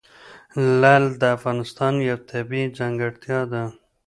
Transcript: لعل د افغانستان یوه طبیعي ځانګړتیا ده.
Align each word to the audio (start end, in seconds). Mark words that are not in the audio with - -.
لعل 0.81 1.05
د 1.21 1.23
افغانستان 1.37 1.93
یوه 2.09 2.19
طبیعي 2.31 2.65
ځانګړتیا 2.77 3.39
ده. 3.51 3.63